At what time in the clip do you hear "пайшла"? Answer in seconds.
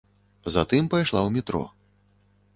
0.95-1.21